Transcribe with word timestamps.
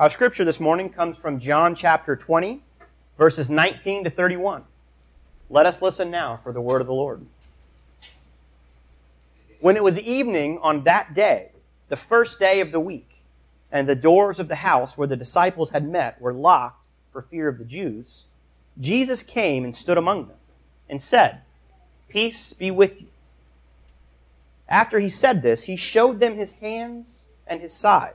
Our 0.00 0.08
scripture 0.08 0.46
this 0.46 0.58
morning 0.58 0.88
comes 0.88 1.18
from 1.18 1.38
John 1.40 1.74
chapter 1.74 2.16
20, 2.16 2.62
verses 3.18 3.50
19 3.50 4.04
to 4.04 4.08
31. 4.08 4.64
Let 5.50 5.66
us 5.66 5.82
listen 5.82 6.10
now 6.10 6.40
for 6.42 6.54
the 6.54 6.60
word 6.62 6.80
of 6.80 6.86
the 6.86 6.94
Lord. 6.94 7.26
When 9.60 9.76
it 9.76 9.84
was 9.84 10.00
evening 10.00 10.58
on 10.62 10.84
that 10.84 11.12
day, 11.12 11.50
the 11.90 11.98
first 11.98 12.38
day 12.38 12.62
of 12.62 12.72
the 12.72 12.80
week, 12.80 13.20
and 13.70 13.86
the 13.86 13.94
doors 13.94 14.40
of 14.40 14.48
the 14.48 14.54
house 14.64 14.96
where 14.96 15.06
the 15.06 15.18
disciples 15.18 15.68
had 15.68 15.86
met 15.86 16.18
were 16.18 16.32
locked 16.32 16.86
for 17.12 17.20
fear 17.20 17.46
of 17.48 17.58
the 17.58 17.64
Jews, 17.66 18.24
Jesus 18.80 19.22
came 19.22 19.64
and 19.64 19.76
stood 19.76 19.98
among 19.98 20.28
them 20.28 20.38
and 20.88 21.02
said, 21.02 21.42
Peace 22.08 22.54
be 22.54 22.70
with 22.70 23.02
you. 23.02 23.08
After 24.66 24.98
he 24.98 25.10
said 25.10 25.42
this, 25.42 25.64
he 25.64 25.76
showed 25.76 26.20
them 26.20 26.38
his 26.38 26.52
hands 26.52 27.24
and 27.46 27.60
his 27.60 27.74
side. 27.74 28.14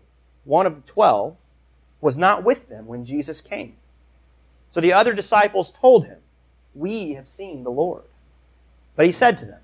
one 0.43 0.65
of 0.65 0.75
the 0.75 0.91
twelve, 0.91 1.37
was 1.99 2.17
not 2.17 2.43
with 2.43 2.67
them 2.67 2.87
when 2.87 3.05
Jesus 3.05 3.41
came. 3.41 3.75
So 4.71 4.81
the 4.81 4.93
other 4.93 5.13
disciples 5.13 5.71
told 5.71 6.05
him, 6.05 6.19
We 6.73 7.13
have 7.13 7.27
seen 7.27 7.63
the 7.63 7.71
Lord. 7.71 8.03
But 8.95 9.05
he 9.05 9.11
said 9.11 9.37
to 9.39 9.45
them, 9.45 9.61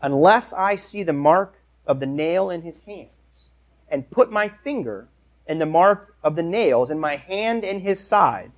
Unless 0.00 0.52
I 0.52 0.76
see 0.76 1.02
the 1.02 1.12
mark 1.12 1.56
of 1.86 2.00
the 2.00 2.06
nail 2.06 2.50
in 2.50 2.62
his 2.62 2.80
hands, 2.80 3.50
and 3.88 4.10
put 4.10 4.30
my 4.30 4.48
finger 4.48 5.08
in 5.46 5.58
the 5.58 5.66
mark 5.66 6.14
of 6.22 6.36
the 6.36 6.42
nails, 6.42 6.90
and 6.90 7.00
my 7.00 7.16
hand 7.16 7.64
in 7.64 7.80
his 7.80 8.00
side, 8.00 8.52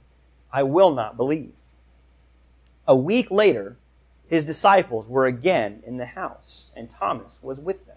I 0.52 0.62
will 0.62 0.94
not 0.94 1.16
believe. 1.16 1.54
A 2.86 2.94
week 2.94 3.30
later, 3.30 3.76
his 4.28 4.44
disciples 4.44 5.08
were 5.08 5.26
again 5.26 5.82
in 5.86 5.96
the 5.96 6.06
house, 6.06 6.70
and 6.76 6.90
Thomas 6.90 7.40
was 7.42 7.60
with 7.60 7.86
them. 7.86 7.96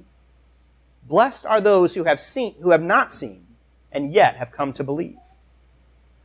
Blessed 1.11 1.45
are 1.45 1.59
those 1.59 1.95
who 1.95 2.05
have 2.05 2.21
seen 2.21 2.55
who 2.61 2.71
have 2.71 2.81
not 2.81 3.11
seen 3.11 3.45
and 3.91 4.13
yet 4.13 4.37
have 4.37 4.53
come 4.53 4.71
to 4.71 4.81
believe. 4.81 5.17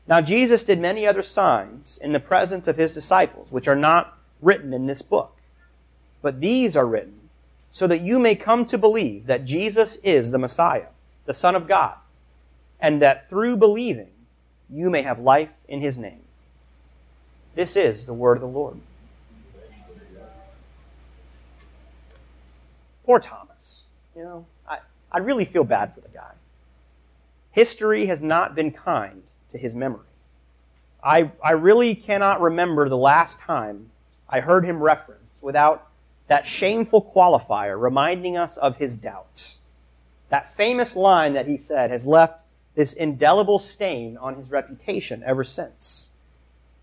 Now 0.06 0.20
Jesus 0.20 0.62
did 0.62 0.78
many 0.78 1.04
other 1.04 1.22
signs 1.22 1.98
in 1.98 2.12
the 2.12 2.20
presence 2.20 2.68
of 2.68 2.76
his 2.76 2.94
disciples, 2.94 3.50
which 3.50 3.66
are 3.66 3.74
not 3.74 4.16
written 4.40 4.72
in 4.72 4.86
this 4.86 5.02
book. 5.02 5.36
But 6.22 6.38
these 6.38 6.76
are 6.76 6.86
written 6.86 7.30
so 7.68 7.88
that 7.88 8.02
you 8.02 8.20
may 8.20 8.36
come 8.36 8.64
to 8.66 8.78
believe 8.78 9.26
that 9.26 9.44
Jesus 9.44 9.96
is 10.04 10.30
the 10.30 10.38
Messiah, 10.38 10.90
the 11.24 11.34
Son 11.34 11.56
of 11.56 11.66
God, 11.66 11.96
and 12.80 13.02
that 13.02 13.28
through 13.28 13.56
believing 13.56 14.12
you 14.70 14.88
may 14.88 15.02
have 15.02 15.18
life 15.18 15.50
in 15.66 15.80
his 15.80 15.98
name. 15.98 16.22
This 17.56 17.74
is 17.74 18.06
the 18.06 18.14
word 18.14 18.36
of 18.36 18.42
the 18.42 18.46
Lord. 18.46 18.78
Poor 23.04 23.18
Thomas. 23.18 23.85
You 24.16 24.24
know, 24.24 24.46
I, 24.66 24.78
I 25.12 25.18
really 25.18 25.44
feel 25.44 25.64
bad 25.64 25.94
for 25.94 26.00
the 26.00 26.08
guy. 26.08 26.32
History 27.50 28.06
has 28.06 28.22
not 28.22 28.54
been 28.54 28.70
kind 28.70 29.22
to 29.52 29.58
his 29.58 29.74
memory. 29.74 30.06
I, 31.04 31.30
I 31.44 31.52
really 31.52 31.94
cannot 31.94 32.40
remember 32.40 32.88
the 32.88 32.96
last 32.96 33.38
time 33.38 33.90
I 34.28 34.40
heard 34.40 34.64
him 34.64 34.82
referenced 34.82 35.34
without 35.42 35.88
that 36.28 36.46
shameful 36.46 37.02
qualifier 37.02 37.80
reminding 37.80 38.36
us 38.38 38.56
of 38.56 38.76
his 38.76 38.96
doubts. 38.96 39.60
That 40.30 40.52
famous 40.52 40.96
line 40.96 41.34
that 41.34 41.46
he 41.46 41.58
said 41.58 41.90
has 41.90 42.06
left 42.06 42.40
this 42.74 42.94
indelible 42.94 43.58
stain 43.58 44.16
on 44.16 44.34
his 44.34 44.50
reputation 44.50 45.22
ever 45.24 45.44
since. 45.44 46.10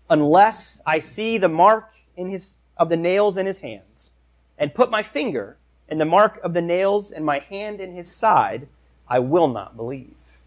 Unless 0.08 0.80
I 0.86 1.00
see 1.00 1.36
the 1.36 1.48
mark 1.48 1.90
in 2.16 2.28
his, 2.28 2.56
of 2.76 2.88
the 2.88 2.96
nails 2.96 3.36
in 3.36 3.46
his 3.46 3.58
hands 3.58 4.12
and 4.56 4.72
put 4.72 4.90
my 4.90 5.02
finger 5.02 5.58
in 5.94 5.98
the 5.98 6.04
mark 6.04 6.40
of 6.42 6.54
the 6.54 6.60
nails 6.60 7.12
and 7.12 7.24
my 7.24 7.38
hand 7.38 7.80
in 7.80 7.94
his 7.94 8.10
side, 8.10 8.66
I 9.08 9.20
will 9.20 9.46
not 9.46 9.76
believe. 9.76 10.40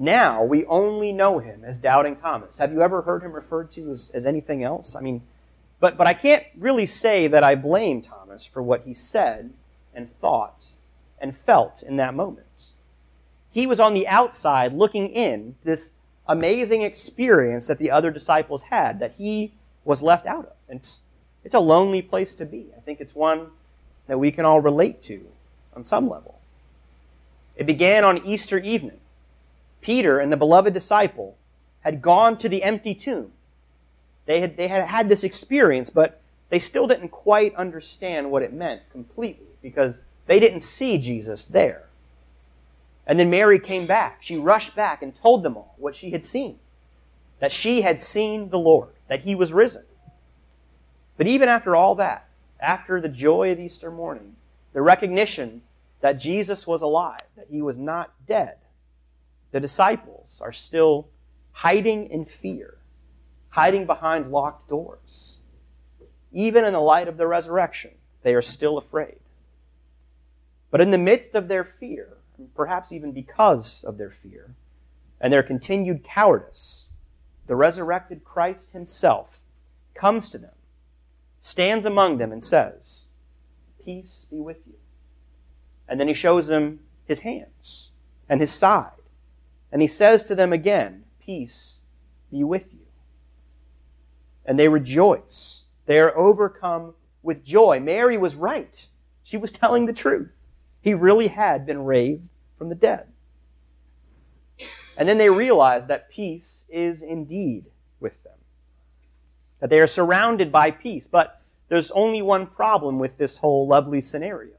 Now 0.00 0.42
we 0.42 0.66
only 0.66 1.12
know 1.12 1.38
him 1.38 1.62
as 1.64 1.78
doubting 1.78 2.16
Thomas. 2.16 2.58
Have 2.58 2.72
you 2.72 2.82
ever 2.82 3.02
heard 3.02 3.22
him 3.22 3.30
referred 3.30 3.70
to 3.70 3.92
as, 3.92 4.10
as 4.12 4.26
anything 4.26 4.64
else? 4.64 4.96
I 4.96 5.00
mean, 5.00 5.22
but, 5.78 5.96
but 5.96 6.08
I 6.08 6.12
can't 6.12 6.42
really 6.58 6.86
say 6.86 7.28
that 7.28 7.44
I 7.44 7.54
blame 7.54 8.02
Thomas 8.02 8.44
for 8.44 8.60
what 8.60 8.82
he 8.84 8.92
said 8.92 9.52
and 9.94 10.10
thought 10.10 10.66
and 11.20 11.36
felt 11.36 11.80
in 11.80 11.94
that 11.98 12.16
moment. 12.16 12.72
He 13.48 13.64
was 13.64 13.78
on 13.78 13.94
the 13.94 14.08
outside 14.08 14.72
looking 14.72 15.06
in 15.06 15.54
this 15.62 15.92
amazing 16.26 16.82
experience 16.82 17.68
that 17.68 17.78
the 17.78 17.92
other 17.92 18.10
disciples 18.10 18.64
had 18.64 18.98
that 18.98 19.14
he 19.18 19.52
was 19.84 20.02
left 20.02 20.26
out 20.26 20.46
of. 20.46 20.56
And 20.68 20.80
it's, 20.80 20.98
it's 21.44 21.54
a 21.54 21.60
lonely 21.60 22.02
place 22.02 22.34
to 22.34 22.44
be. 22.44 22.72
I 22.76 22.80
think 22.80 23.00
it's 23.00 23.14
one 23.14 23.52
that 24.06 24.18
we 24.18 24.30
can 24.30 24.44
all 24.44 24.60
relate 24.60 25.02
to 25.02 25.26
on 25.74 25.84
some 25.84 26.08
level. 26.08 26.40
It 27.56 27.66
began 27.66 28.04
on 28.04 28.24
Easter 28.24 28.58
evening. 28.58 29.00
Peter 29.80 30.18
and 30.18 30.32
the 30.32 30.36
beloved 30.36 30.72
disciple 30.72 31.36
had 31.80 32.02
gone 32.02 32.38
to 32.38 32.48
the 32.48 32.62
empty 32.62 32.94
tomb 32.94 33.32
they 34.26 34.40
had, 34.40 34.56
they 34.56 34.68
had 34.68 34.82
had 34.86 35.08
this 35.08 35.24
experience, 35.24 35.90
but 35.90 36.20
they 36.48 36.58
still 36.58 36.86
didn't 36.86 37.10
quite 37.10 37.54
understand 37.56 38.30
what 38.30 38.42
it 38.42 38.52
meant 38.52 38.82
completely 38.90 39.46
because 39.62 40.00
they 40.26 40.40
didn't 40.40 40.60
see 40.60 40.98
Jesus 40.98 41.44
there. 41.44 41.84
And 43.06 43.20
then 43.20 43.28
Mary 43.28 43.58
came 43.58 43.86
back. 43.86 44.18
She 44.22 44.36
rushed 44.36 44.74
back 44.74 45.02
and 45.02 45.14
told 45.14 45.42
them 45.42 45.56
all 45.56 45.74
what 45.78 45.94
she 45.94 46.10
had 46.10 46.24
seen 46.24 46.58
that 47.40 47.52
she 47.52 47.82
had 47.82 48.00
seen 48.00 48.48
the 48.48 48.58
Lord, 48.58 48.90
that 49.08 49.22
he 49.22 49.34
was 49.34 49.52
risen. 49.52 49.84
But 51.18 51.26
even 51.26 51.48
after 51.48 51.76
all 51.76 51.94
that, 51.96 52.26
after 52.60 53.00
the 53.00 53.08
joy 53.08 53.52
of 53.52 53.60
Easter 53.60 53.90
morning, 53.90 54.36
the 54.72 54.82
recognition 54.82 55.62
that 56.00 56.14
Jesus 56.14 56.66
was 56.66 56.82
alive, 56.82 57.24
that 57.36 57.48
he 57.50 57.62
was 57.62 57.78
not 57.78 58.12
dead, 58.26 58.58
the 59.52 59.60
disciples 59.60 60.40
are 60.42 60.52
still 60.52 61.08
hiding 61.52 62.10
in 62.10 62.24
fear 62.24 62.78
hiding 63.54 63.86
behind 63.86 64.32
locked 64.32 64.68
doors. 64.68 65.38
Even 66.32 66.64
in 66.64 66.72
the 66.72 66.80
light 66.80 67.06
of 67.06 67.16
the 67.16 67.26
resurrection, 67.26 67.92
they 68.24 68.34
are 68.34 68.42
still 68.42 68.76
afraid. 68.76 69.20
But 70.72 70.80
in 70.80 70.90
the 70.90 70.98
midst 70.98 71.36
of 71.36 71.46
their 71.46 71.62
fear, 71.62 72.16
perhaps 72.56 72.90
even 72.90 73.12
because 73.12 73.84
of 73.84 73.96
their 73.96 74.10
fear, 74.10 74.56
and 75.20 75.32
their 75.32 75.44
continued 75.44 76.02
cowardice, 76.02 76.88
the 77.46 77.54
resurrected 77.54 78.24
Christ 78.24 78.72
himself 78.72 79.42
comes 79.94 80.30
to 80.30 80.38
them, 80.38 80.56
stands 81.44 81.84
among 81.84 82.16
them, 82.16 82.32
and 82.32 82.42
says, 82.42 83.06
Peace 83.84 84.26
be 84.30 84.40
with 84.40 84.66
you. 84.66 84.76
And 85.86 86.00
then 86.00 86.08
he 86.08 86.14
shows 86.14 86.46
them 86.46 86.80
his 87.04 87.20
hands 87.20 87.92
and 88.28 88.40
his 88.40 88.50
side. 88.50 88.92
And 89.70 89.82
he 89.82 89.88
says 89.88 90.26
to 90.28 90.34
them 90.34 90.54
again, 90.54 91.04
Peace 91.20 91.82
be 92.30 92.42
with 92.44 92.72
you 92.72 92.84
and 94.44 94.58
they 94.58 94.68
rejoice. 94.68 95.64
They 95.86 95.98
are 95.98 96.16
overcome 96.16 96.94
with 97.22 97.44
joy. 97.44 97.80
Mary 97.80 98.16
was 98.16 98.34
right. 98.34 98.86
She 99.22 99.36
was 99.36 99.50
telling 99.50 99.86
the 99.86 99.92
truth. 99.92 100.30
He 100.80 100.94
really 100.94 101.28
had 101.28 101.66
been 101.66 101.84
raised 101.84 102.32
from 102.56 102.68
the 102.68 102.74
dead. 102.74 103.08
And 104.96 105.08
then 105.08 105.18
they 105.18 105.30
realize 105.30 105.86
that 105.88 106.10
peace 106.10 106.64
is 106.68 107.02
indeed 107.02 107.66
that 109.64 109.70
they 109.70 109.80
are 109.80 109.86
surrounded 109.86 110.52
by 110.52 110.70
peace. 110.70 111.06
But 111.06 111.40
there's 111.70 111.90
only 111.92 112.20
one 112.20 112.46
problem 112.46 112.98
with 112.98 113.16
this 113.16 113.38
whole 113.38 113.66
lovely 113.66 114.02
scenario. 114.02 114.56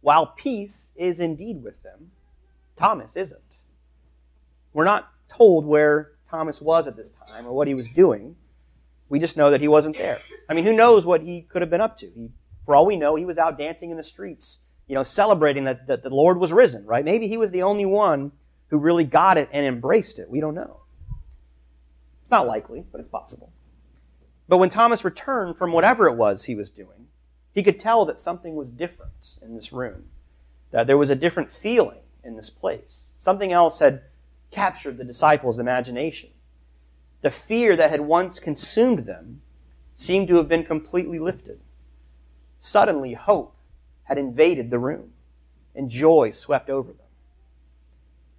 While 0.00 0.26
peace 0.26 0.92
is 0.94 1.18
indeed 1.18 1.64
with 1.64 1.82
them, 1.82 2.12
Thomas 2.76 3.16
isn't. 3.16 3.56
We're 4.72 4.84
not 4.84 5.10
told 5.28 5.66
where 5.66 6.12
Thomas 6.30 6.60
was 6.60 6.86
at 6.86 6.96
this 6.96 7.12
time 7.26 7.46
or 7.48 7.52
what 7.52 7.66
he 7.66 7.74
was 7.74 7.88
doing. 7.88 8.36
We 9.08 9.18
just 9.18 9.36
know 9.36 9.50
that 9.50 9.60
he 9.60 9.66
wasn't 9.66 9.98
there. 9.98 10.20
I 10.48 10.54
mean, 10.54 10.66
who 10.66 10.72
knows 10.72 11.04
what 11.04 11.22
he 11.22 11.40
could 11.40 11.60
have 11.60 11.70
been 11.70 11.80
up 11.80 11.96
to? 11.96 12.06
He, 12.06 12.30
for 12.64 12.76
all 12.76 12.86
we 12.86 12.96
know, 12.96 13.16
he 13.16 13.24
was 13.24 13.38
out 13.38 13.58
dancing 13.58 13.90
in 13.90 13.96
the 13.96 14.04
streets, 14.04 14.60
you 14.86 14.94
know, 14.94 15.02
celebrating 15.02 15.64
that, 15.64 15.88
that 15.88 16.04
the 16.04 16.10
Lord 16.10 16.38
was 16.38 16.52
risen, 16.52 16.86
right? 16.86 17.04
Maybe 17.04 17.26
he 17.26 17.38
was 17.38 17.50
the 17.50 17.62
only 17.64 17.86
one 17.86 18.30
who 18.68 18.78
really 18.78 19.02
got 19.02 19.36
it 19.36 19.48
and 19.52 19.66
embraced 19.66 20.20
it. 20.20 20.30
We 20.30 20.38
don't 20.38 20.54
know. 20.54 20.82
It's 22.20 22.30
not 22.30 22.46
likely, 22.46 22.84
but 22.92 23.00
it's 23.00 23.10
possible. 23.10 23.52
But 24.48 24.58
when 24.58 24.68
Thomas 24.68 25.04
returned 25.04 25.56
from 25.56 25.72
whatever 25.72 26.06
it 26.06 26.16
was 26.16 26.44
he 26.44 26.54
was 26.54 26.70
doing, 26.70 27.08
he 27.52 27.62
could 27.62 27.78
tell 27.78 28.04
that 28.06 28.18
something 28.18 28.56
was 28.56 28.70
different 28.70 29.38
in 29.42 29.54
this 29.54 29.72
room, 29.72 30.06
that 30.70 30.86
there 30.86 30.98
was 30.98 31.10
a 31.10 31.14
different 31.14 31.50
feeling 31.50 32.00
in 32.24 32.36
this 32.36 32.50
place. 32.50 33.08
Something 33.18 33.52
else 33.52 33.78
had 33.78 34.02
captured 34.50 34.96
the 34.96 35.04
disciples' 35.04 35.58
imagination. 35.58 36.30
The 37.20 37.30
fear 37.30 37.76
that 37.76 37.90
had 37.90 38.00
once 38.02 38.40
consumed 38.40 39.00
them 39.00 39.42
seemed 39.94 40.28
to 40.28 40.36
have 40.36 40.48
been 40.48 40.64
completely 40.64 41.18
lifted. 41.18 41.60
Suddenly, 42.58 43.14
hope 43.14 43.56
had 44.04 44.18
invaded 44.18 44.70
the 44.70 44.78
room, 44.78 45.12
and 45.74 45.88
joy 45.88 46.30
swept 46.30 46.68
over 46.68 46.92
them. 46.92 47.06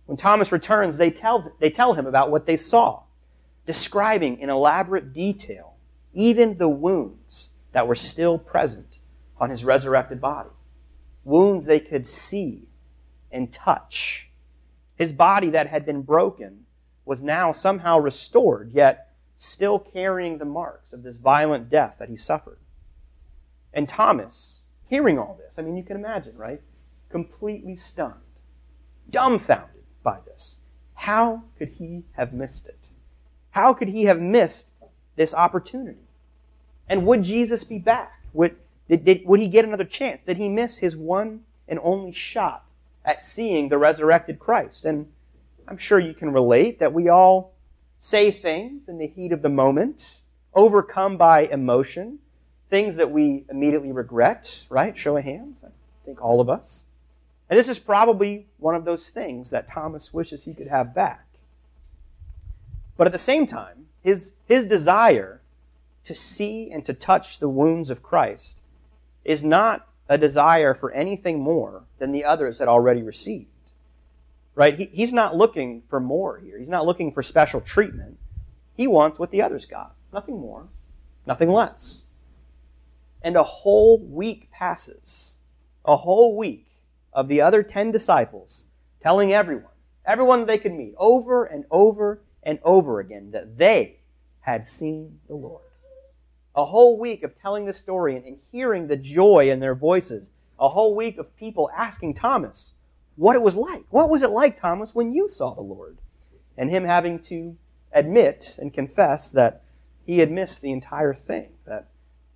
When 0.05 0.17
Thomas 0.17 0.51
returns, 0.51 0.97
they 0.97 1.09
tell, 1.09 1.53
they 1.59 1.69
tell 1.69 1.93
him 1.93 2.05
about 2.05 2.29
what 2.29 2.45
they 2.45 2.57
saw, 2.57 3.03
describing 3.65 4.39
in 4.39 4.49
elaborate 4.49 5.13
detail 5.13 5.72
even 6.13 6.57
the 6.57 6.69
wounds 6.69 7.49
that 7.71 7.87
were 7.87 7.95
still 7.95 8.37
present 8.37 8.99
on 9.37 9.49
his 9.49 9.65
resurrected 9.65 10.21
body. 10.21 10.49
Wounds 11.23 11.65
they 11.65 11.79
could 11.79 12.05
see 12.05 12.69
and 13.31 13.51
touch. 13.51 14.29
His 14.95 15.11
body 15.11 15.49
that 15.49 15.67
had 15.67 15.85
been 15.85 16.03
broken 16.03 16.65
was 17.05 17.21
now 17.21 17.51
somehow 17.51 17.97
restored, 17.97 18.71
yet 18.73 19.13
still 19.35 19.79
carrying 19.79 20.37
the 20.37 20.45
marks 20.45 20.93
of 20.93 21.03
this 21.03 21.17
violent 21.17 21.69
death 21.69 21.97
that 21.99 22.09
he 22.09 22.15
suffered. 22.15 22.59
And 23.73 23.89
Thomas, 23.89 24.61
hearing 24.87 25.17
all 25.17 25.37
this, 25.43 25.57
I 25.57 25.63
mean, 25.63 25.75
you 25.75 25.83
can 25.83 25.97
imagine, 25.97 26.37
right? 26.37 26.61
Completely 27.09 27.75
stunned, 27.75 28.13
dumbfounded 29.09 29.83
by 30.03 30.19
this. 30.25 30.59
How 30.93 31.43
could 31.57 31.69
he 31.79 32.05
have 32.13 32.33
missed 32.33 32.67
it? 32.69 32.91
How 33.51 33.73
could 33.73 33.89
he 33.89 34.05
have 34.05 34.21
missed 34.21 34.73
this 35.15 35.33
opportunity? 35.33 36.02
And 36.87 37.05
would 37.05 37.23
Jesus 37.23 37.63
be 37.63 37.79
back? 37.79 38.21
Would, 38.33 38.55
did, 38.87 39.05
did, 39.05 39.25
would 39.25 39.39
he 39.39 39.47
get 39.47 39.65
another 39.65 39.85
chance? 39.85 40.23
Did 40.23 40.37
he 40.37 40.49
miss 40.49 40.79
his 40.79 40.95
one 40.95 41.41
and 41.67 41.79
only 41.81 42.11
shot 42.11 42.65
at 43.05 43.23
seeing 43.23 43.69
the 43.69 43.77
resurrected 43.77 44.39
Christ? 44.39 44.85
And 44.85 45.07
I'm 45.67 45.77
sure 45.77 45.99
you 45.99 46.13
can 46.13 46.33
relate 46.33 46.79
that 46.79 46.93
we 46.93 47.07
all 47.07 47.53
say 47.97 48.31
things 48.31 48.87
in 48.87 48.97
the 48.97 49.07
heat 49.07 49.31
of 49.31 49.41
the 49.41 49.49
moment, 49.49 50.21
overcome 50.53 51.17
by 51.17 51.41
emotion, 51.41 52.19
things 52.69 52.95
that 52.97 53.11
we 53.11 53.45
immediately 53.49 53.91
regret, 53.91 54.65
right? 54.69 54.97
Show 54.97 55.15
of 55.15 55.23
hands. 55.23 55.61
I 55.63 55.69
think 56.05 56.21
all 56.21 56.41
of 56.41 56.49
us. 56.49 56.85
And 57.49 57.57
this 57.57 57.69
is 57.69 57.79
probably 57.79 58.47
one 58.57 58.75
of 58.75 58.83
those 58.83 59.09
things 59.09 59.51
that 59.51 59.67
Thomas 59.67 60.13
wishes 60.13 60.45
he 60.45 60.53
could 60.53 60.67
have 60.67 60.93
back. 60.93 61.27
But 62.97 63.07
at 63.07 63.13
the 63.13 63.19
same 63.19 63.45
time, 63.45 63.87
his, 64.01 64.33
his 64.45 64.65
desire 64.65 65.41
to 66.05 66.15
see 66.15 66.69
and 66.71 66.85
to 66.85 66.93
touch 66.93 67.39
the 67.39 67.49
wounds 67.49 67.89
of 67.89 68.03
Christ 68.03 68.61
is 69.23 69.43
not 69.43 69.87
a 70.09 70.17
desire 70.17 70.73
for 70.73 70.91
anything 70.91 71.39
more 71.39 71.83
than 71.97 72.11
the 72.11 72.25
others 72.25 72.59
had 72.59 72.67
already 72.67 73.01
received. 73.01 73.47
Right? 74.55 74.75
He, 74.75 74.85
he's 74.85 75.13
not 75.13 75.35
looking 75.35 75.83
for 75.87 75.99
more 75.99 76.39
here. 76.39 76.59
He's 76.59 76.69
not 76.69 76.85
looking 76.85 77.11
for 77.11 77.23
special 77.23 77.61
treatment. 77.61 78.19
He 78.75 78.85
wants 78.85 79.17
what 79.17 79.31
the 79.31 79.41
others 79.41 79.65
got. 79.65 79.95
Nothing 80.11 80.39
more, 80.39 80.67
nothing 81.25 81.49
less. 81.49 82.03
And 83.23 83.35
a 83.35 83.43
whole 83.43 83.97
week 83.97 84.51
passes. 84.51 85.37
A 85.85 85.97
whole 85.97 86.37
week 86.37 86.67
of 87.11 87.27
the 87.27 87.41
other 87.41 87.63
ten 87.63 87.91
disciples 87.91 88.65
telling 88.99 89.33
everyone, 89.33 89.71
everyone 90.05 90.45
they 90.45 90.57
could 90.57 90.73
meet, 90.73 90.93
over 90.97 91.43
and 91.43 91.65
over 91.71 92.21
and 92.41 92.59
over 92.63 92.99
again, 92.99 93.31
that 93.31 93.57
they 93.57 93.99
had 94.41 94.65
seen 94.65 95.19
the 95.27 95.35
Lord 95.35 95.63
a 96.55 96.65
whole 96.65 96.99
week 96.99 97.23
of 97.23 97.35
telling 97.35 97.65
the 97.65 97.73
story 97.73 98.15
and, 98.15 98.25
and 98.25 98.37
hearing 98.51 98.87
the 98.87 98.97
joy 98.97 99.49
in 99.49 99.59
their 99.59 99.75
voices, 99.75 100.29
a 100.59 100.69
whole 100.69 100.95
week 100.95 101.17
of 101.17 101.35
people 101.35 101.69
asking 101.75 102.13
Thomas 102.13 102.75
what 103.15 103.35
it 103.35 103.41
was 103.41 103.55
like. 103.55 103.85
What 103.89 104.09
was 104.09 104.21
it 104.21 104.29
like, 104.29 104.59
Thomas, 104.59 104.93
when 104.93 105.13
you 105.13 105.29
saw 105.29 105.53
the 105.53 105.61
Lord? 105.61 105.97
And 106.57 106.69
him 106.69 106.83
having 106.83 107.19
to 107.19 107.57
admit 107.91 108.57
and 108.59 108.73
confess 108.73 109.29
that 109.31 109.63
he 110.05 110.19
had 110.19 110.31
missed 110.31 110.61
the 110.61 110.71
entire 110.71 111.13
thing. 111.13 111.49
That 111.65 111.87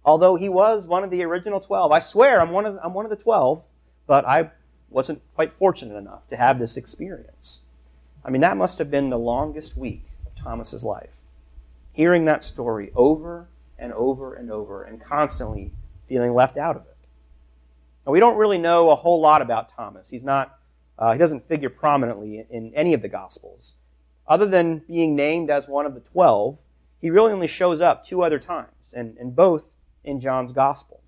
although 0.04 0.36
he 0.36 0.50
was 0.50 0.88
one 0.88 1.04
of 1.04 1.12
the 1.12 1.24
original 1.24 1.60
12, 1.60 1.92
I 1.92 2.00
swear 2.00 2.42
I'm 2.42 2.52
one 2.52 2.66
of, 2.66 2.80
I'm 2.84 2.94
one 2.94 3.06
of 3.06 3.12
the 3.12 3.18
12, 3.18 3.66
but 4.08 4.26
I 4.26 4.52
wasn't 4.90 5.22
quite 5.36 5.54
fortunate 5.54 5.96
enough 5.96 6.28
to 6.28 6.38
have 6.38 6.60
this 6.60 6.78
experience. 6.78 7.62
I 8.24 8.30
mean, 8.30 8.42
that 8.42 8.58
must 8.58 8.78
have 8.80 8.90
been 8.90 9.10
the 9.10 9.20
longest 9.20 9.78
week 9.78 10.06
of 10.26 10.36
Thomas's 10.36 10.84
life. 10.84 11.16
Hearing 11.94 12.26
that 12.26 12.44
story 12.44 12.92
over 12.96 13.48
and 13.80 13.94
over 13.94 14.34
and 14.34 14.52
over 14.52 14.84
and 14.84 15.02
constantly 15.02 15.72
feeling 16.08 16.34
left 16.34 16.58
out 16.58 16.76
of 16.76 16.84
it. 16.84 16.98
Now, 18.06 18.12
we 18.14 18.20
don't 18.20 18.38
really 18.38 18.58
know 18.58 18.90
a 18.90 18.96
whole 18.96 19.20
lot 19.20 19.42
about 19.42 19.76
Thomas. 19.76 20.10
He's 20.10 20.24
not, 20.24 20.58
uh, 20.98 21.12
he 21.12 21.18
doesn't 21.18 21.44
figure 21.44 21.70
prominently 21.70 22.46
in 22.50 22.74
any 22.74 22.94
of 22.94 23.02
the 23.02 23.10
Gospels. 23.10 23.76
Other 24.28 24.46
than 24.46 24.80
being 24.88 25.16
named 25.16 25.50
as 25.50 25.68
one 25.68 25.86
of 25.86 25.94
the 25.94 26.00
twelve, 26.00 26.60
he 27.00 27.10
really 27.10 27.32
only 27.32 27.48
shows 27.48 27.82
up 27.82 28.06
two 28.06 28.24
other 28.24 28.40
times, 28.40 28.94
and, 28.94 29.18
and 29.18 29.36
both 29.36 29.78
in 30.04 30.20
John's 30.20 30.52
Gospel. 30.52 31.02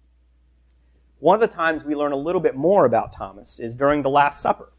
One 1.19 1.35
of 1.35 1.41
the 1.41 1.53
times 1.53 1.83
we 1.83 1.95
learn 1.95 2.11
a 2.11 2.17
little 2.17 2.41
bit 2.41 2.55
more 2.55 2.85
about 2.85 3.11
Thomas 3.11 3.59
is 3.59 3.75
during 3.75 4.03
the 4.03 4.09
Last 4.09 4.41
Supper. 4.41 4.71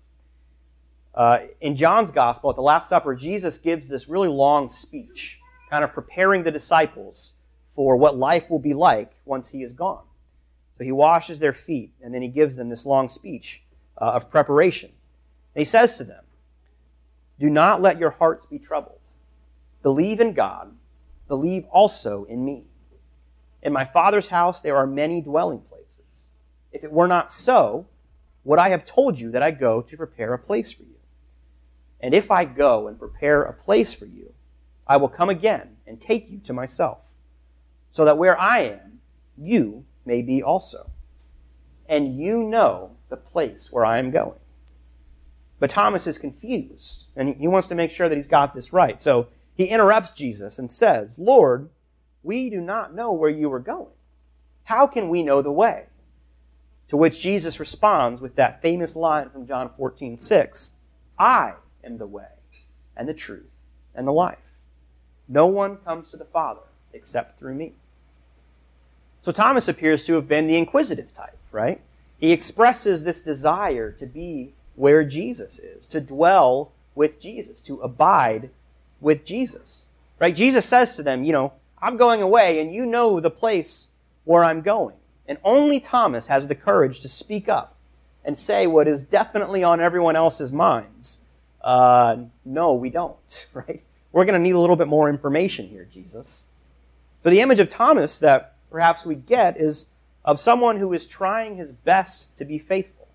Uh, 1.15 1.41
in 1.61 1.77
John's 1.77 2.11
Gospel, 2.11 2.51
at 2.51 2.57
the 2.57 2.63
Last 2.63 2.89
Supper, 2.89 3.15
Jesus 3.15 3.59
gives 3.59 3.89
this 3.89 4.09
really 4.09 4.29
long 4.29 4.69
speech, 4.69 5.39
kind 5.69 5.83
of 5.83 5.93
preparing 5.93 6.45
the 6.45 6.51
disciples 6.51 7.35
for 7.71 7.97
what 7.97 8.17
life 8.17 8.51
will 8.51 8.59
be 8.59 8.75
like 8.75 9.13
once 9.25 9.51
he 9.51 9.63
is 9.63 9.73
gone. 9.73 10.05
So 10.77 10.85
he 10.85 10.93
washes 10.93 11.39
their 11.39 11.53
feet, 11.53 11.93
and 12.03 12.13
then 12.13 12.21
he 12.21 12.29
gives 12.29 12.57
them 12.57 12.69
this 12.69 12.85
long 12.85 13.09
speech 13.09 13.63
uh, 13.97 14.13
of 14.13 14.31
preparation. 14.31 14.91
And 15.55 15.61
he 15.61 15.65
says 15.65 15.97
to 15.99 16.05
them, 16.05 16.25
Do 17.39 17.49
not 17.49 17.81
let 17.81 17.99
your 17.99 18.11
hearts 18.11 18.47
be 18.47 18.59
troubled. 18.59 18.99
Believe 19.83 20.21
in 20.21 20.35
God, 20.35 20.75
believe 21.29 21.65
also 21.71 22.25
in 22.25 22.45
me. 22.45 22.65
In 23.63 23.73
my 23.73 23.85
Father's 23.85 24.29
house 24.29 24.61
there 24.61 24.77
are 24.77 24.87
many 24.87 25.21
dwelling 25.21 25.61
places. 25.61 26.31
If 26.73 26.83
it 26.83 26.93
were 26.93 27.09
not 27.09 27.31
so, 27.31 27.87
would 28.43 28.59
I 28.59 28.71
have 28.71 28.85
told 28.85 29.19
you 29.21 29.31
that 29.31 29.43
I 29.43 29.51
go 29.51 29.81
to 29.83 29.97
prepare 29.97 30.35
a 30.35 30.39
place 30.39 30.73
for 30.73 30.83
you? 30.83 30.97
And 32.01 32.15
if 32.15 32.31
I 32.31 32.45
go 32.45 32.89
and 32.89 32.99
prepare 32.99 33.43
a 33.43 33.53
place 33.53 33.93
for 33.93 34.07
you, 34.07 34.33
I 34.87 34.97
will 34.97 35.09
come 35.09 35.29
again 35.29 35.77
and 35.87 36.01
take 36.01 36.31
you 36.31 36.39
to 36.41 36.53
myself 36.53 37.13
so 37.91 38.05
that 38.05 38.19
where 38.19 38.39
I 38.39 38.61
am, 38.61 39.01
you 39.37 39.85
may 40.05 40.23
be 40.23 40.43
also. 40.43 40.91
And 41.89 42.17
you 42.17 42.45
know 42.45 42.97
the 43.09 43.17
place 43.17 43.73
where 43.73 43.85
I 43.85 43.99
am 43.99 44.11
going. 44.11 44.39
But 45.59 45.71
Thomas 45.71 46.07
is 46.07 46.17
confused, 46.17 47.09
and 47.15 47.37
he 47.37 47.49
wants 47.49 47.69
to 47.69 47.75
make 47.75 47.91
sure 47.91 48.09
that 48.09 48.17
he's 48.17 48.27
got 48.27 48.55
this 48.55 48.73
right. 48.73 49.01
So 49.01 49.29
he 49.55 49.67
interrupts 49.67 50.13
Jesus 50.13 50.59
and 50.59 50.71
says, 50.71 51.19
Lord, 51.19 51.69
we 52.23 52.49
do 52.49 52.61
not 52.61 52.95
know 52.95 53.13
where 53.13 53.31
you 53.31 53.53
are 53.53 53.61
going. 53.61 53.93
How 54.65 54.87
can 54.87 55.09
we 55.09 55.23
know 55.23 55.43
the 55.43 55.53
way? 55.53 55.87
To 56.89 56.97
which 56.97 57.21
Jesus 57.21 57.61
responds 57.61 58.21
with 58.21 58.37
that 58.37 58.63
famous 58.63 58.97
line 58.97 59.31
from 59.31 59.47
John 59.47 59.71
14, 59.77 60.19
6, 60.19 60.73
I 61.19 61.55
am 61.85 61.99
the 61.99 62.07
way 62.07 62.25
and 62.97 63.09
the 63.09 63.15
truth 63.15 63.65
and 63.95 64.07
the 64.07 64.13
life. 64.13 64.39
No 65.29 65.47
one 65.47 65.77
comes 65.77 66.11
to 66.11 66.17
the 66.17 66.25
Father 66.25 66.61
except 66.93 67.39
through 67.39 67.55
me. 67.55 67.73
So 69.23 69.33
Thomas 69.33 69.69
appears 69.69 70.07
to 70.07 70.15
have 70.15 70.29
been 70.29 70.47
the 70.47 70.57
inquisitive 70.57 71.13
type, 71.13 71.37
right? 71.53 71.81
He 72.19 72.33
expresses 72.33 73.05
this 73.05 73.21
desire 73.21 73.91
to 73.93 74.07
be 74.07 74.55
where 74.77 75.05
Jesus 75.05 75.59
is, 75.59 75.87
to 75.89 76.01
dwell 76.01 76.73
with 76.95 77.21
Jesus, 77.21 77.61
to 77.63 77.81
abide 77.81 78.51
with 79.01 79.25
Jesus. 79.25 79.85
Right? 80.19 80.35
Jesus 80.35 80.67
says 80.67 80.97
to 80.97 81.03
them, 81.03 81.25
you 81.25 81.33
know, 81.33 81.55
I'm 81.81 81.97
going 81.97 82.21
away 82.21 82.61
and 82.61 82.73
you 82.73 82.85
know 82.85 83.21
the 83.21 83.31
place 83.31 83.89
where 84.25 84.45
I'm 84.45 84.61
going. 84.61 84.97
And 85.27 85.39
only 85.45 85.81
Thomas 85.81 86.27
has 86.27 86.49
the 86.49 86.55
courage 86.55 87.01
to 87.01 87.09
speak 87.09 87.49
up 87.49 87.77
and 88.25 88.37
say 88.37 88.67
what 88.67 88.87
is 88.87 89.01
definitely 89.01 89.65
on 89.65 89.81
everyone 89.81 90.17
else's 90.17 90.53
minds. 90.53 91.21
Uh, 91.63 92.17
no, 92.45 92.75
we 92.75 92.91
don't, 92.91 93.47
right? 93.55 93.83
We're 94.13 94.25
going 94.25 94.39
to 94.39 94.43
need 94.43 94.55
a 94.55 94.59
little 94.59 94.77
bit 94.77 94.89
more 94.89 95.09
information 95.09 95.69
here, 95.69 95.89
Jesus. 95.91 96.49
So 97.23 97.31
the 97.31 97.41
image 97.41 97.61
of 97.61 97.69
Thomas 97.69 98.19
that 98.21 98.55
perhaps 98.71 99.05
we 99.05 99.15
get 99.15 99.57
is 99.57 99.87
of 100.25 100.41
someone 100.41 100.77
who 100.77 100.93
is 100.93 101.07
trying 101.07 101.57
his 101.57 101.73
best 101.73 102.37
to 102.37 102.45
be 102.45 102.59
faithful, 102.59 103.09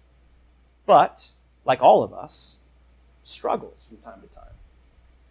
but, 0.85 1.29
like 1.65 1.81
all 1.81 2.03
of 2.03 2.13
us, 2.13 2.59
struggles 3.24 3.85
from 3.88 3.97
time 3.97 4.21
to 4.21 4.27
time. 4.33 4.43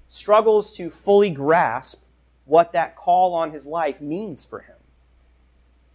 struggles 0.09 0.73
to 0.73 0.91
fully 0.91 1.29
grasp 1.29 2.03
what 2.45 2.73
that 2.73 2.95
call 2.95 3.35
on 3.35 3.51
his 3.51 3.67
life 3.67 4.01
means 4.01 4.45
for 4.45 4.61
him. 4.61 4.77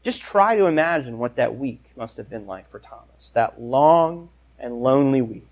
Just 0.04 0.22
try 0.22 0.58
to 0.58 0.66
imagine 0.66 1.18
what 1.20 1.38
that 1.38 1.58
week 1.58 1.92
must 1.96 2.18
have 2.18 2.30
been 2.30 2.46
like 2.46 2.70
for 2.70 2.80
Thomas. 2.80 3.30
That 3.30 3.62
long 3.62 4.30
and 4.58 4.82
lonely 4.82 5.22
week. 5.22 5.48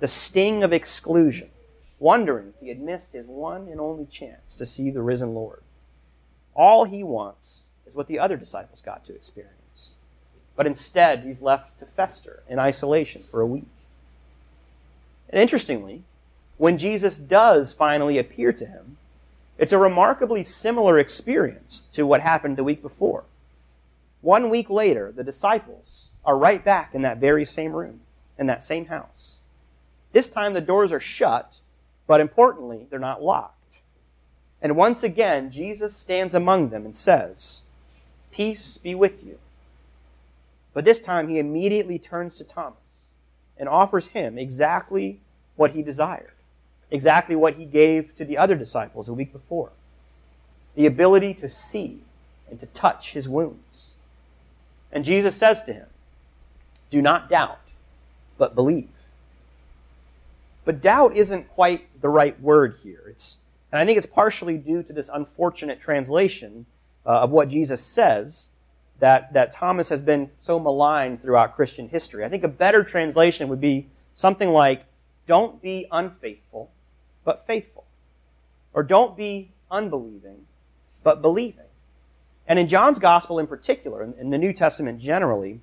The 0.00 0.08
sting 0.08 0.62
of 0.62 0.72
exclusion, 0.72 1.50
wondering 1.98 2.54
if 2.54 2.60
he 2.60 2.68
had 2.68 2.80
missed 2.80 3.12
his 3.12 3.26
one 3.26 3.68
and 3.68 3.80
only 3.80 4.06
chance 4.06 4.56
to 4.56 4.66
see 4.66 4.90
the 4.90 5.02
risen 5.02 5.34
Lord. 5.34 5.62
All 6.56 6.84
he 6.84 7.04
wants 7.04 7.64
is 7.86 7.94
what 7.94 8.08
the 8.08 8.18
other 8.18 8.36
disciples 8.36 8.80
got 8.80 9.04
to 9.04 9.14
experience. 9.14 9.94
But 10.56 10.66
instead, 10.66 11.22
he's 11.22 11.42
left 11.42 11.78
to 11.78 11.86
fester 11.86 12.42
in 12.48 12.58
isolation 12.58 13.22
for 13.22 13.42
a 13.42 13.46
week. 13.46 13.68
And 15.28 15.40
interestingly, 15.40 16.02
when 16.56 16.78
Jesus 16.78 17.18
does 17.18 17.74
finally 17.74 18.16
appear 18.16 18.54
to 18.54 18.64
him, 18.64 18.96
it's 19.58 19.72
a 19.72 19.78
remarkably 19.78 20.42
similar 20.42 20.98
experience 20.98 21.82
to 21.92 22.06
what 22.06 22.22
happened 22.22 22.56
the 22.56 22.64
week 22.64 22.80
before. 22.80 23.24
One 24.22 24.48
week 24.48 24.70
later, 24.70 25.12
the 25.12 25.24
disciples 25.24 26.08
are 26.24 26.38
right 26.38 26.64
back 26.64 26.94
in 26.94 27.02
that 27.02 27.18
very 27.18 27.44
same 27.44 27.72
room, 27.72 28.00
in 28.38 28.46
that 28.46 28.64
same 28.64 28.86
house. 28.86 29.40
This 30.12 30.28
time 30.28 30.54
the 30.54 30.60
doors 30.62 30.90
are 30.90 31.00
shut, 31.00 31.60
but 32.06 32.20
importantly, 32.20 32.86
they're 32.88 32.98
not 32.98 33.22
locked. 33.22 33.55
And 34.60 34.76
once 34.76 35.02
again, 35.02 35.50
Jesus 35.50 35.94
stands 35.94 36.34
among 36.34 36.70
them 36.70 36.84
and 36.84 36.96
says, 36.96 37.62
Peace 38.30 38.78
be 38.78 38.94
with 38.94 39.24
you. 39.24 39.38
But 40.74 40.84
this 40.84 41.00
time 41.00 41.28
he 41.28 41.38
immediately 41.38 41.98
turns 41.98 42.34
to 42.36 42.44
Thomas 42.44 43.06
and 43.56 43.68
offers 43.68 44.08
him 44.08 44.38
exactly 44.38 45.20
what 45.56 45.72
he 45.72 45.82
desired, 45.82 46.32
exactly 46.90 47.34
what 47.34 47.54
he 47.54 47.64
gave 47.64 48.16
to 48.16 48.24
the 48.24 48.36
other 48.36 48.54
disciples 48.54 49.08
a 49.08 49.14
week 49.14 49.32
before 49.32 49.70
the 50.76 50.86
ability 50.86 51.34
to 51.34 51.48
see 51.48 52.02
and 52.48 52.60
to 52.60 52.66
touch 52.66 53.12
his 53.14 53.28
wounds. 53.28 53.94
And 54.92 55.04
Jesus 55.04 55.34
says 55.34 55.64
to 55.64 55.72
him, 55.72 55.86
Do 56.90 57.02
not 57.02 57.28
doubt, 57.28 57.72
but 58.38 58.54
believe. 58.54 58.88
But 60.64 60.80
doubt 60.80 61.16
isn't 61.16 61.48
quite 61.48 62.00
the 62.00 62.08
right 62.08 62.40
word 62.40 62.76
here. 62.82 63.02
It's, 63.08 63.38
and 63.76 63.82
I 63.82 63.84
think 63.84 63.98
it's 63.98 64.06
partially 64.06 64.56
due 64.56 64.82
to 64.84 64.92
this 64.94 65.10
unfortunate 65.12 65.82
translation 65.82 66.64
uh, 67.04 67.20
of 67.20 67.30
what 67.30 67.50
Jesus 67.50 67.82
says 67.82 68.48
that, 69.00 69.34
that 69.34 69.52
Thomas 69.52 69.90
has 69.90 70.00
been 70.00 70.30
so 70.38 70.58
maligned 70.58 71.20
throughout 71.20 71.54
Christian 71.54 71.90
history. 71.90 72.24
I 72.24 72.30
think 72.30 72.42
a 72.42 72.48
better 72.48 72.82
translation 72.82 73.48
would 73.48 73.60
be 73.60 73.88
something 74.14 74.48
like, 74.48 74.86
don't 75.26 75.60
be 75.60 75.86
unfaithful, 75.92 76.70
but 77.22 77.46
faithful. 77.46 77.84
Or 78.72 78.82
don't 78.82 79.14
be 79.14 79.50
unbelieving, 79.70 80.46
but 81.04 81.20
believing. 81.20 81.66
And 82.48 82.58
in 82.58 82.68
John's 82.68 82.98
gospel 82.98 83.38
in 83.38 83.46
particular, 83.46 84.00
and 84.00 84.14
in 84.14 84.30
the 84.30 84.38
New 84.38 84.54
Testament 84.54 85.00
generally, 85.00 85.60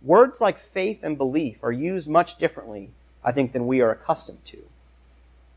words 0.00 0.40
like 0.40 0.58
faith 0.58 1.00
and 1.02 1.18
belief 1.18 1.62
are 1.62 1.70
used 1.70 2.08
much 2.08 2.38
differently, 2.38 2.92
I 3.22 3.30
think, 3.30 3.52
than 3.52 3.66
we 3.66 3.82
are 3.82 3.90
accustomed 3.90 4.42
to. 4.46 4.64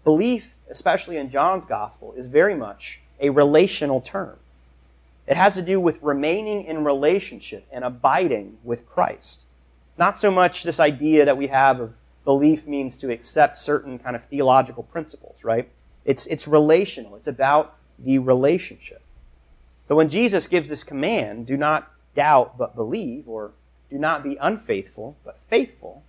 Belief, 0.05 0.55
especially 0.69 1.17
in 1.17 1.31
John's 1.31 1.65
gospel, 1.65 2.13
is 2.15 2.27
very 2.27 2.55
much 2.55 3.01
a 3.19 3.31
relational 3.31 3.99
term. 3.99 4.37
It 5.27 5.35
has 5.35 5.55
to 5.55 5.63
do 5.63 5.79
with 5.79 6.03
remaining 6.03 6.63
in 6.63 6.83
relationship 6.83 7.65
and 7.71 7.83
abiding 7.83 8.59
with 8.63 8.85
Christ. 8.85 9.45
Not 9.97 10.17
so 10.17 10.29
much 10.29 10.63
this 10.63 10.79
idea 10.79 11.25
that 11.25 11.37
we 11.37 11.47
have 11.47 11.79
of 11.79 11.95
belief 12.23 12.67
means 12.67 12.95
to 12.97 13.11
accept 13.11 13.57
certain 13.57 13.97
kind 13.97 14.15
of 14.15 14.23
theological 14.23 14.83
principles, 14.83 15.43
right? 15.43 15.69
It's, 16.05 16.27
it's 16.27 16.47
relational. 16.47 17.15
It's 17.15 17.27
about 17.27 17.75
the 17.97 18.19
relationship. 18.19 19.01
So 19.85 19.95
when 19.95 20.09
Jesus 20.09 20.45
gives 20.45 20.69
this 20.69 20.83
command, 20.83 21.47
do 21.47 21.57
not 21.57 21.91
doubt 22.15 22.57
but 22.59 22.75
believe, 22.75 23.27
or 23.27 23.51
do 23.89 23.97
not 23.97 24.23
be 24.23 24.37
unfaithful 24.39 25.17
but 25.25 25.41
faithful, 25.41 26.03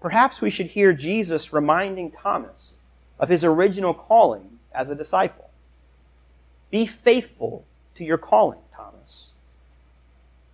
perhaps 0.00 0.40
we 0.40 0.48
should 0.48 0.68
hear 0.68 0.94
Jesus 0.94 1.52
reminding 1.52 2.10
Thomas 2.10 2.76
of 3.20 3.28
his 3.28 3.44
original 3.44 3.94
calling 3.94 4.58
as 4.74 4.90
a 4.90 4.96
disciple. 4.96 5.50
Be 6.70 6.86
faithful 6.86 7.64
to 7.94 8.04
your 8.04 8.18
calling, 8.18 8.60
Thomas. 8.74 9.32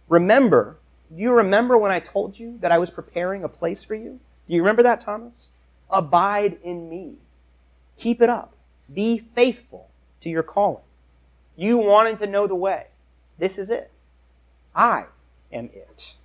Remember, 0.09 0.77
do 1.15 1.23
you 1.23 1.33
remember 1.33 1.79
when 1.79 1.93
I 1.93 2.01
told 2.01 2.39
you 2.39 2.59
that 2.61 2.73
I 2.73 2.79
was 2.79 2.91
preparing 2.91 3.45
a 3.45 3.49
place 3.49 3.85
for 3.85 3.95
you? 3.95 4.19
Do 4.49 4.55
you 4.55 4.61
remember 4.61 4.83
that, 4.83 5.01
Thomas? 5.01 5.53
Abide 5.89 6.59
in 6.63 6.91
me. 6.91 7.15
Keep 7.97 8.21
it 8.21 8.29
up. 8.29 8.53
Be 8.93 9.19
faithful 9.19 9.89
to 10.21 10.29
your 10.29 10.43
calling. 10.43 10.83
You 11.57 11.79
wanted 11.79 12.19
to 12.19 12.27
know 12.27 12.47
the 12.47 12.55
way. 12.55 12.89
This 13.39 13.59
is 13.59 13.71
it. 13.71 13.91
I 14.75 15.07
am 15.53 15.71
it. 15.73 16.17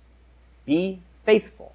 Be 0.66 1.00
faithful. 1.24 1.74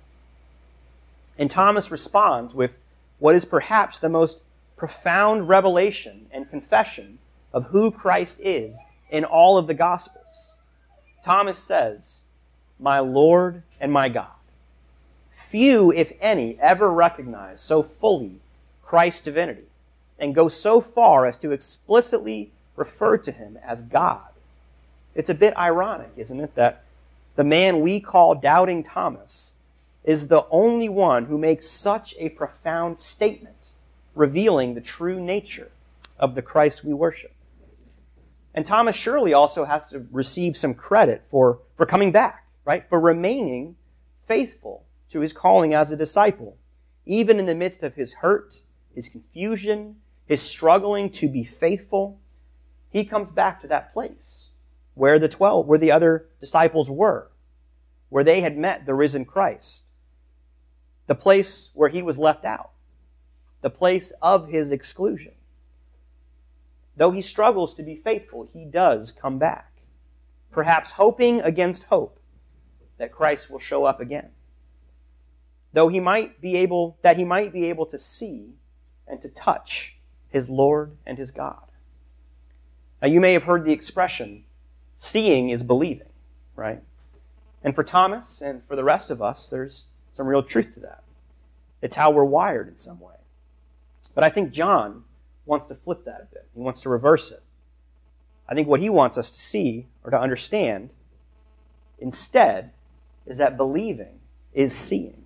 And 1.37 1.49
Thomas 1.49 1.89
responds 1.89 2.53
with 2.53 2.79
what 3.19 3.35
is 3.35 3.45
perhaps 3.45 3.99
the 3.99 4.09
most 4.09 4.41
profound 4.77 5.49
revelation 5.49 6.27
and 6.31 6.49
confession 6.49 7.17
of 7.51 7.65
who 7.65 7.91
Christ 7.91 8.39
is 8.41 8.77
in 9.09 9.25
all 9.25 9.57
of 9.57 9.67
the 9.67 9.73
Gospels. 9.73 10.53
Thomas 11.23 11.57
says, 11.57 12.23
My 12.79 12.99
Lord 12.99 13.63
and 13.81 13.91
my 13.91 14.07
God. 14.07 14.27
Few, 15.31 15.91
if 15.91 16.13
any, 16.21 16.57
ever 16.59 16.91
recognize 16.93 17.59
so 17.59 17.83
fully 17.83 18.39
Christ's 18.83 19.21
divinity 19.21 19.65
and 20.19 20.35
go 20.35 20.47
so 20.47 20.79
far 20.79 21.25
as 21.25 21.37
to 21.37 21.51
explicitly 21.51 22.51
refer 22.75 23.17
to 23.17 23.31
him 23.31 23.57
as 23.63 23.81
God. 23.81 24.29
It's 25.15 25.29
a 25.29 25.35
bit 25.35 25.57
ironic, 25.57 26.11
isn't 26.15 26.39
it, 26.39 26.55
that 26.55 26.83
the 27.35 27.43
man 27.43 27.81
we 27.81 27.99
call 27.99 28.35
Doubting 28.35 28.83
Thomas 28.83 29.57
is 30.03 30.27
the 30.27 30.45
only 30.49 30.89
one 30.89 31.25
who 31.25 31.37
makes 31.37 31.67
such 31.67 32.15
a 32.17 32.29
profound 32.29 32.97
statement 32.97 33.73
revealing 34.17 34.73
the 34.73 34.81
true 34.81 35.19
nature 35.19 35.71
of 36.19 36.35
the 36.35 36.41
Christ 36.41 36.83
we 36.83 36.93
worship. 36.93 37.33
And 38.53 38.65
Thomas 38.65 38.95
surely 38.95 39.33
also 39.33 39.65
has 39.65 39.89
to 39.89 40.07
receive 40.11 40.57
some 40.57 40.73
credit 40.73 41.25
for, 41.25 41.59
for 41.75 41.85
coming 41.85 42.11
back, 42.11 42.47
right? 42.65 42.87
For 42.89 42.99
remaining 42.99 43.75
faithful 44.25 44.83
to 45.09 45.19
his 45.19 45.31
calling 45.31 45.73
as 45.73 45.91
a 45.91 45.95
disciple, 45.95 46.57
even 47.05 47.39
in 47.39 47.45
the 47.45 47.55
midst 47.55 47.83
of 47.83 47.95
his 47.95 48.15
hurt, 48.15 48.61
his 48.93 49.09
confusion, 49.09 49.97
his 50.25 50.41
struggling 50.41 51.09
to 51.11 51.29
be 51.29 51.43
faithful. 51.43 52.19
He 52.89 53.05
comes 53.05 53.31
back 53.31 53.61
to 53.61 53.67
that 53.67 53.93
place 53.93 54.51
where 54.95 55.19
the 55.19 55.29
12, 55.29 55.67
where 55.67 55.77
the 55.77 55.91
other 55.91 56.25
disciples 56.39 56.89
were, 56.89 57.29
where 58.09 58.23
they 58.23 58.41
had 58.41 58.57
met 58.57 58.85
the 58.85 58.95
risen 58.95 59.23
Christ, 59.23 59.83
the 61.05 61.15
place 61.15 61.69
where 61.75 61.89
he 61.89 62.01
was 62.01 62.17
left 62.17 62.43
out, 62.43 62.71
the 63.61 63.69
place 63.69 64.11
of 64.21 64.49
his 64.49 64.71
exclusion. 64.71 65.33
Though 66.95 67.11
he 67.11 67.21
struggles 67.21 67.73
to 67.75 67.83
be 67.83 67.95
faithful, 67.95 68.49
he 68.51 68.65
does 68.65 69.11
come 69.11 69.37
back, 69.37 69.81
perhaps 70.51 70.93
hoping 70.93 71.41
against 71.41 71.85
hope 71.85 72.19
that 72.97 73.11
Christ 73.11 73.49
will 73.49 73.59
show 73.59 73.85
up 73.85 73.99
again. 73.99 74.29
Though 75.73 75.89
he 75.89 75.99
might 75.99 76.41
be 76.41 76.55
able, 76.57 76.97
that 77.03 77.17
he 77.17 77.23
might 77.23 77.53
be 77.53 77.65
able 77.65 77.85
to 77.87 77.97
see 77.99 78.55
and 79.07 79.21
to 79.21 79.29
touch 79.29 79.97
his 80.29 80.49
Lord 80.49 80.97
and 81.05 81.17
his 81.17 81.31
God. 81.31 81.67
Now, 83.01 83.07
you 83.07 83.19
may 83.19 83.33
have 83.33 83.43
heard 83.43 83.63
the 83.63 83.73
expression, 83.73 84.45
seeing 84.95 85.49
is 85.49 85.61
believing, 85.61 86.09
right? 86.55 86.81
And 87.63 87.75
for 87.75 87.83
Thomas 87.83 88.41
and 88.41 88.63
for 88.63 88.75
the 88.75 88.83
rest 88.83 89.11
of 89.11 89.21
us, 89.21 89.47
there's 89.47 89.87
some 90.13 90.25
real 90.25 90.41
truth 90.41 90.73
to 90.73 90.79
that. 90.79 91.03
It's 91.81 91.95
how 91.95 92.09
we're 92.09 92.23
wired 92.23 92.67
in 92.67 92.77
some 92.77 92.99
way. 92.99 93.13
But 94.17 94.23
I 94.23 94.29
think 94.29 94.51
John 94.51 95.03
wants 95.45 95.67
to 95.67 95.75
flip 95.75 96.03
that 96.05 96.21
a 96.21 96.33
bit. 96.33 96.49
He 96.55 96.59
wants 96.59 96.81
to 96.81 96.89
reverse 96.89 97.31
it. 97.31 97.43
I 98.49 98.55
think 98.55 98.67
what 98.67 98.79
he 98.79 98.89
wants 98.89 99.15
us 99.15 99.29
to 99.29 99.39
see 99.39 99.89
or 100.03 100.09
to 100.09 100.19
understand 100.19 100.89
instead 101.99 102.71
is 103.27 103.37
that 103.37 103.57
believing 103.57 104.19
is 104.53 104.73
seeing. 104.73 105.25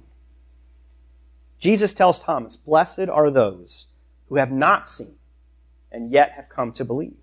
Jesus 1.57 1.93
tells 1.93 2.19
Thomas, 2.19 2.57
Blessed 2.57 3.07
are 3.07 3.31
those 3.31 3.88
who 4.27 4.36
have 4.36 4.51
not 4.51 4.89
seen 4.89 5.15
and 5.89 6.12
yet 6.12 6.33
have 6.33 6.50
come 6.50 6.74
to 6.74 6.83
believe. 6.83 7.15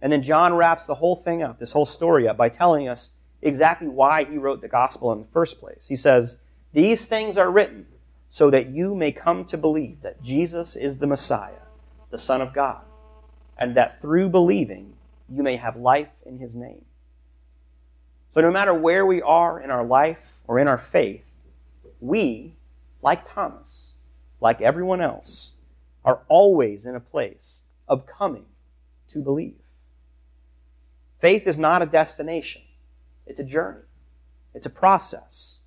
And 0.00 0.10
then 0.10 0.22
John 0.22 0.54
wraps 0.54 0.86
the 0.86 0.94
whole 0.94 1.16
thing 1.16 1.42
up, 1.42 1.58
this 1.58 1.72
whole 1.72 1.84
story 1.84 2.26
up, 2.26 2.38
by 2.38 2.48
telling 2.48 2.88
us 2.88 3.10
exactly 3.42 3.88
why 3.88 4.24
he 4.24 4.38
wrote 4.38 4.62
the 4.62 4.68
gospel 4.68 5.12
in 5.12 5.18
the 5.18 5.26
first 5.34 5.60
place. 5.60 5.84
He 5.86 5.96
says, 5.96 6.38
These 6.72 7.04
things 7.04 7.36
are 7.36 7.50
written 7.50 7.88
so 8.36 8.50
that 8.50 8.68
you 8.68 8.94
may 8.94 9.10
come 9.10 9.46
to 9.46 9.56
believe 9.56 10.02
that 10.02 10.22
Jesus 10.22 10.76
is 10.76 10.98
the 10.98 11.06
Messiah 11.06 11.62
the 12.10 12.18
Son 12.18 12.42
of 12.42 12.52
God, 12.52 12.82
and 13.56 13.74
that 13.78 13.98
through 13.98 14.28
believing 14.28 14.92
you 15.26 15.42
may 15.42 15.56
have 15.56 15.74
life 15.74 16.18
in 16.26 16.38
his 16.38 16.54
name. 16.54 16.84
So, 18.34 18.42
no 18.42 18.50
matter 18.50 18.74
where 18.74 19.06
we 19.06 19.22
are 19.22 19.58
in 19.58 19.70
our 19.70 19.86
life 19.86 20.40
or 20.46 20.58
in 20.58 20.68
our 20.68 20.76
faith, 20.76 21.34
we, 21.98 22.56
like 23.00 23.26
Thomas, 23.26 23.94
like 24.38 24.60
everyone 24.60 25.00
else, 25.00 25.54
are 26.04 26.20
always 26.28 26.84
in 26.84 26.94
a 26.94 27.00
place 27.00 27.62
of 27.88 28.06
coming 28.06 28.44
to 29.08 29.22
believe. 29.22 29.62
Faith 31.18 31.46
is 31.46 31.58
not 31.58 31.80
a 31.80 31.86
destination, 31.86 32.60
it's 33.26 33.40
a 33.40 33.44
journey, 33.44 33.86
it's 34.52 34.66
a 34.66 34.70
process. 34.70 35.60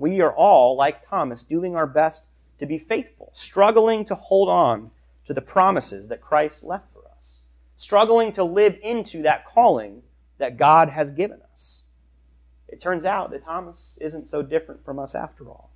We 0.00 0.22
are 0.22 0.32
all, 0.32 0.78
like 0.78 1.06
Thomas, 1.06 1.42
doing 1.42 1.76
our 1.76 1.86
best 1.86 2.24
to 2.56 2.64
be 2.64 2.78
faithful, 2.78 3.28
struggling 3.34 4.06
to 4.06 4.14
hold 4.14 4.48
on 4.48 4.92
to 5.26 5.34
the 5.34 5.42
promises 5.42 6.08
that 6.08 6.22
Christ 6.22 6.64
left 6.64 6.90
for 6.94 7.06
us, 7.14 7.42
struggling 7.76 8.32
to 8.32 8.42
live 8.42 8.78
into 8.82 9.20
that 9.20 9.44
calling 9.44 10.00
that 10.38 10.56
God 10.56 10.88
has 10.88 11.10
given 11.10 11.42
us. 11.52 11.84
It 12.66 12.80
turns 12.80 13.04
out 13.04 13.30
that 13.30 13.44
Thomas 13.44 13.98
isn't 14.00 14.26
so 14.26 14.40
different 14.40 14.86
from 14.86 14.98
us 14.98 15.14
after 15.14 15.46
all. 15.50 15.70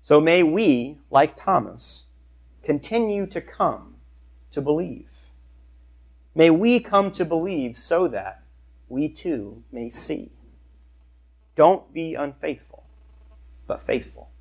So 0.00 0.20
may 0.20 0.42
we, 0.42 0.98
like 1.08 1.36
Thomas, 1.36 2.06
continue 2.64 3.24
to 3.28 3.40
come 3.40 3.98
to 4.50 4.60
believe. 4.60 5.30
May 6.34 6.50
we 6.50 6.80
come 6.80 7.12
to 7.12 7.24
believe 7.24 7.78
so 7.78 8.08
that 8.08 8.42
we 8.88 9.08
too 9.08 9.62
may 9.70 9.90
see. 9.90 10.32
Don't 11.54 11.92
be 11.92 12.14
unfaithful, 12.14 12.71
but 13.66 13.80
faithful. 13.80 14.31